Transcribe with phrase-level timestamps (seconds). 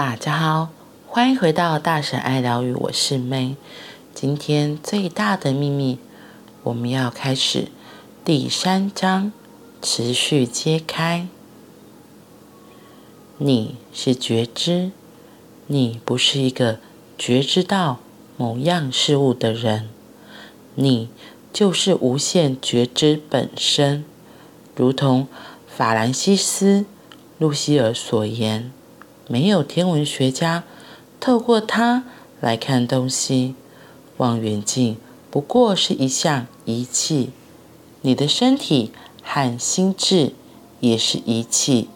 [0.00, 0.68] 大家好，
[1.08, 3.56] 欢迎回到大神爱疗愈，我是 May。
[4.14, 5.98] 今天最大的秘密，
[6.62, 7.66] 我们要开始
[8.24, 9.32] 第三章，
[9.82, 11.26] 持续揭开。
[13.38, 14.92] 你是觉知，
[15.66, 16.78] 你不是一个
[17.18, 17.98] 觉知到
[18.36, 19.88] 某样事物的人，
[20.76, 21.08] 你
[21.52, 24.04] 就是无限觉知本身，
[24.76, 25.26] 如同
[25.66, 26.82] 法兰西斯·
[27.38, 28.70] 路西尔所言。
[29.28, 30.64] 没有天文学家
[31.20, 32.04] 透过它
[32.40, 33.54] 来看东西，
[34.16, 34.96] 望远镜
[35.30, 37.30] 不过是一项仪器。
[38.00, 38.90] 你的身体
[39.22, 40.32] 和心智
[40.80, 41.88] 也是仪器、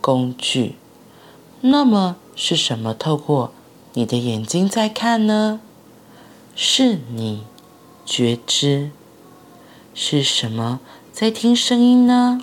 [0.00, 0.74] 工具。
[1.60, 3.52] 那么是什么透过
[3.92, 5.60] 你的眼睛在看呢？
[6.56, 7.44] 是你
[8.04, 8.90] 觉知。
[9.94, 10.80] 是什么
[11.12, 12.40] 在听声音呢？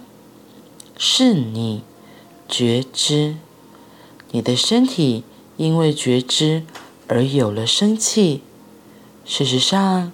[0.97, 1.83] 是你
[2.47, 3.35] 觉知。
[4.31, 5.23] 你的身体
[5.57, 6.63] 因为觉知
[7.07, 8.41] 而有了生气。
[9.25, 10.11] 事实上，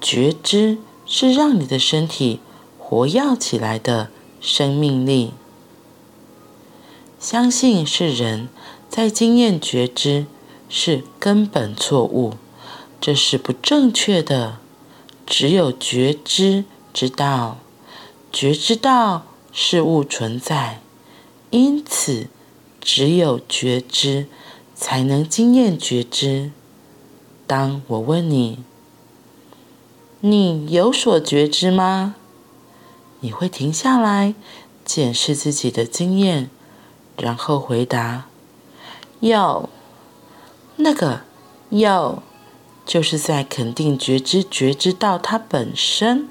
[0.00, 2.40] 觉知是让你的身体
[2.78, 4.08] 活跃起来的
[4.40, 5.32] 生命力。
[7.18, 8.48] 相信是人
[8.88, 10.26] 在经验觉知
[10.68, 12.34] 是根本错误，
[13.00, 14.58] 这是不正确的。
[15.26, 17.56] 只有觉知知道，
[18.30, 20.82] 觉知到事物存在，
[21.50, 22.28] 因此。
[22.84, 24.26] 只有觉知，
[24.74, 26.52] 才能经验觉知。
[27.46, 28.62] 当我问你
[30.20, 32.14] ：“你有所觉知吗？”
[33.20, 34.34] 你会停下来
[34.84, 36.50] 检视自己的经验，
[37.16, 38.26] 然后回答
[39.20, 39.70] ：“有。”
[40.76, 41.22] 那个
[41.70, 42.22] “有”
[42.84, 46.28] 就是在肯定觉知，觉知到它本身，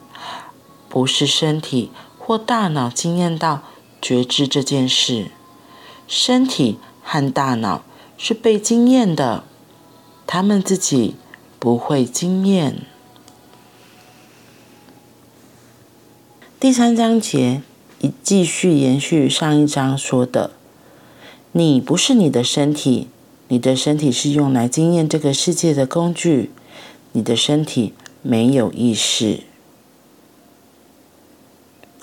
[0.88, 3.64] 不是身体或大脑经验到
[4.00, 5.32] 觉知这件事。
[6.08, 7.84] 身体和大脑
[8.18, 9.44] 是被经验的，
[10.28, 11.16] 他们自己
[11.60, 12.82] 不会经验。
[16.60, 17.62] 第三章节
[18.00, 20.52] 已继续延续上一章说的
[21.52, 23.10] ：“你不是你的身体，
[23.50, 26.52] 你的身体是用来经验这个世界的工具，
[27.12, 29.42] 你的身体没有意识。”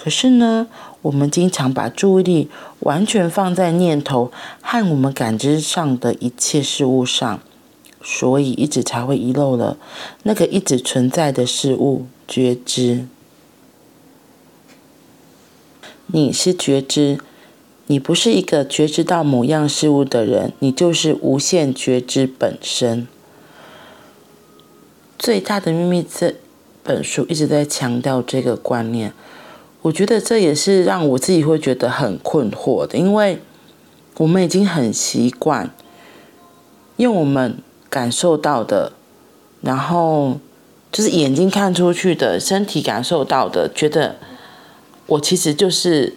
[0.03, 0.67] 可是呢，
[1.03, 7.41] 我们经常把注意力完全放在念头和我们感知上的一切事物上，
[8.03, 9.77] 所以一直才会遗漏了
[10.23, 13.07] 那个一直存在的事物——觉知。
[16.07, 17.19] 你是觉知，
[17.89, 23.07] 你不是一个觉知到某样事物的人，你就是无限觉知本身。
[25.19, 26.37] 最大的秘密这
[26.83, 29.13] 本书一直在强调这个观念。
[29.83, 33.41] 我觉得这也是让我自己会觉得很困惑的，因为
[34.19, 35.71] 我们已经很习惯
[36.97, 37.59] 用我们
[37.89, 38.93] 感受到的，
[39.63, 40.39] 然后
[40.93, 44.17] 就是眼睛看出去的，身体感受到的，觉得
[45.07, 46.15] 我其实就是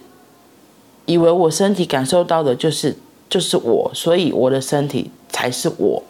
[1.06, 2.96] 以为我身体感受到的就是
[3.30, 6.02] 就是我，所以我的身体才是我。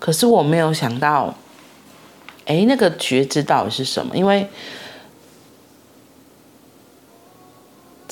[0.00, 1.32] 可是我没有想到，
[2.46, 4.16] 哎，那个觉知到底是什么？
[4.16, 4.48] 因为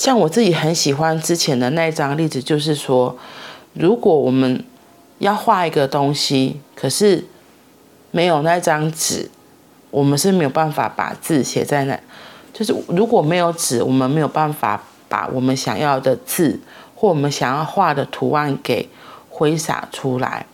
[0.01, 3.19] 像我自己很喜欢之前的那一张例子，就是说，
[3.75, 4.65] 如果我们
[5.19, 7.27] 要画一个东西，可是
[8.11, 9.31] 没有那张纸，
[9.91, 12.01] 我们是没有办法把字写在那。
[12.55, 16.59] 就是如果没有纸，我们没有办法把我们想要的字
[16.95, 18.89] 或我们想要画的图案给
[19.29, 20.47] 挥洒出来。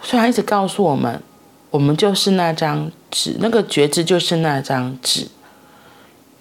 [0.00, 1.22] 所以他一直告诉我们，
[1.70, 5.28] 我们就是那张纸，那个觉知就是那张纸。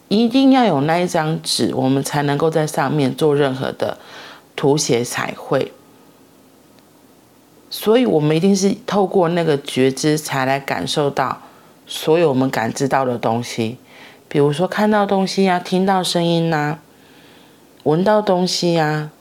[0.08, 3.97] 一定要有那一张纸，我们才能够在上面做任何的
[4.56, 5.72] 涂写彩绘。
[7.69, 11.41] 所以，我们一定是透过那个觉知，才来感受到
[11.88, 13.78] 所有我们感知到的东西。
[14.28, 16.79] 比如说，看到东西呀、啊，听到声音呐、啊，
[17.84, 19.11] 闻到东西呀、啊。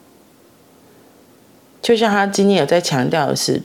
[1.81, 3.63] 就像他今天有在强调的是。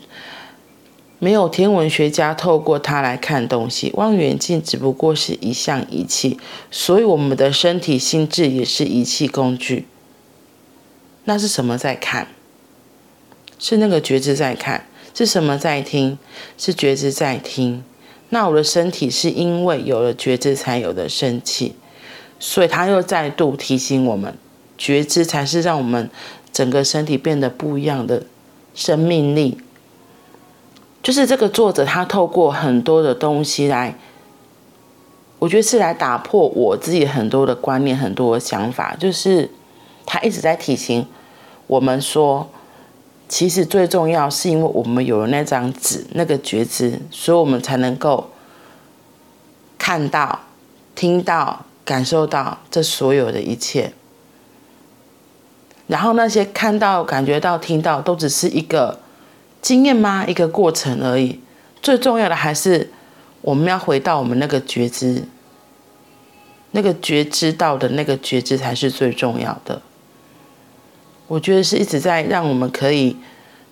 [1.19, 9.87] 没有天文学家透过它来看东西，望远镜只不过是一项仪器，所以我们的身体、心智也是仪器工具。
[11.25, 12.27] 那是什么在看？
[13.57, 14.85] 是那个觉知在看。
[15.15, 16.19] 是什么在听？
[16.59, 17.83] 是觉知在听。
[18.29, 21.73] 那我的身体是因为有了觉知才有的生气，
[22.39, 24.37] 所以他又再度提醒我们，
[24.77, 26.07] 觉知才是让我们
[26.53, 28.27] 整个身体变得不一样的
[28.75, 29.57] 生命力。
[31.07, 33.97] 就是这个作者，他透过很多的东西来，
[35.39, 38.93] 我觉得是来打破我自己很多的观念、很多的想法。
[38.99, 39.49] 就是
[40.05, 41.07] 他一直在提醒
[41.67, 42.49] 我们说，
[43.29, 48.29] 其实最重要是因为我们有了那张纸，那个觉知，所以我们才能够
[49.77, 50.41] 看到、
[50.93, 53.93] 听到、感受到这所有的一切。
[55.87, 58.99] 然后那些看到、感觉到、听到，都只是一个
[59.61, 60.25] 经验吗？
[60.27, 61.39] 一个过程而已。
[61.81, 62.91] 最重要的还是
[63.41, 65.23] 我们要回到我们那个觉知，
[66.71, 69.81] 那个觉知到的那个觉知才是最重要的。
[71.27, 73.17] 我觉得是一直在让我们可以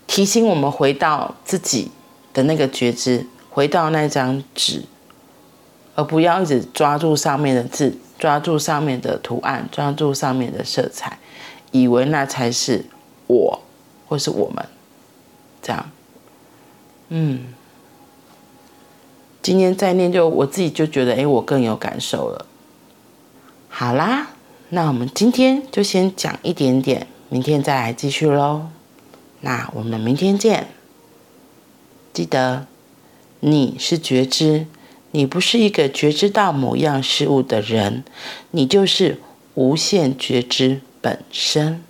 [0.07, 1.91] 提醒我们回到自己
[2.33, 4.83] 的那个觉知，回到那张纸，
[5.95, 11.17] 而不要一直抓住上面的字，抓住上面的图案，抓住上面的色彩，
[11.71, 12.85] 以为那才是
[13.27, 13.61] 我
[14.07, 14.65] 或是我们。
[15.65, 15.89] 这样，
[17.09, 17.39] 嗯，
[19.41, 22.45] 今天再念就我自己就觉得，哎，我更有感受了。
[23.67, 24.27] 好啦，
[24.69, 27.07] 那我们今天就先讲一点点。
[27.29, 28.67] 明天再来继续喽，
[29.41, 30.67] 那我们明天见。
[32.13, 32.67] 记得，
[33.39, 34.67] 你是觉知，
[35.09, 38.03] 你不是一个觉知到某样事物的人，
[38.51, 39.19] 你就是
[39.55, 41.83] 无限觉知本身。